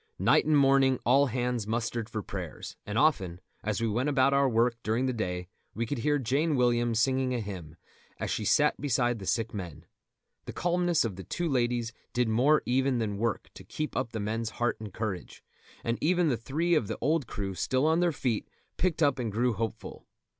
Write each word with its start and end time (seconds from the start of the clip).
Night 0.17 0.45
and 0.45 0.57
morning 0.57 0.97
all 1.05 1.27
hands 1.27 1.67
mustered 1.67 2.09
for 2.09 2.23
prayers; 2.23 2.75
and 2.87 2.97
often, 2.97 3.39
as 3.63 3.79
we 3.79 3.87
went 3.87 4.09
about 4.09 4.33
our 4.33 4.49
work 4.49 4.75
during 4.81 5.05
the 5.05 5.13
day, 5.13 5.47
we 5.75 5.85
could 5.85 5.99
hear 5.99 6.17
Jane 6.17 6.55
Williams 6.55 6.99
singing 6.99 7.35
a 7.35 7.39
hymn, 7.39 7.75
as 8.19 8.31
she 8.31 8.43
sat 8.43 8.81
beside 8.81 9.19
the 9.19 9.27
sick 9.27 9.53
men. 9.53 9.85
The 10.45 10.53
calmness 10.53 11.05
of 11.05 11.17
the 11.17 11.23
two 11.23 11.47
ladies 11.47 11.93
did 12.13 12.27
more 12.29 12.63
even 12.65 12.97
than 12.97 13.19
work 13.19 13.51
to 13.53 13.63
keep 13.63 13.95
up 13.95 14.11
the 14.11 14.19
men's 14.19 14.49
heart 14.49 14.77
and 14.79 14.91
courage; 14.91 15.43
and 15.83 15.99
even 16.01 16.29
the 16.29 16.35
three 16.35 16.73
of 16.73 16.87
the 16.87 16.97
old 16.99 17.27
crew 17.27 17.53
still 17.53 17.85
on 17.85 17.99
their 17.99 18.11
feet 18.11 18.49
picked 18.77 19.03
up 19.03 19.19
and 19.19 19.31
grew 19.31 19.53
hopeful. 19.53 20.07